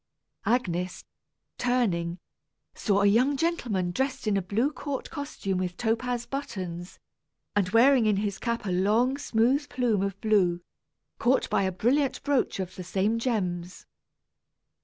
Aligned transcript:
Agnes, 0.47 1.05
turning, 1.59 2.17
saw 2.73 3.03
a 3.03 3.05
young 3.05 3.37
gentleman 3.37 3.91
dressed 3.91 4.25
in 4.25 4.35
a 4.35 4.41
blue 4.41 4.71
court 4.71 5.11
costume 5.11 5.59
with 5.59 5.77
topaz 5.77 6.25
buttons, 6.25 6.97
and 7.55 7.69
wearing 7.69 8.07
in 8.07 8.15
his 8.17 8.39
cap 8.39 8.65
a 8.65 8.71
long 8.71 9.15
smooth 9.15 9.69
plume 9.69 10.01
of 10.01 10.19
blue, 10.19 10.59
caught 11.19 11.47
by 11.51 11.61
a 11.61 11.71
brilliant 11.71 12.23
brooch 12.23 12.59
of 12.59 12.75
the 12.77 12.83
same 12.83 13.19
gems. 13.19 13.85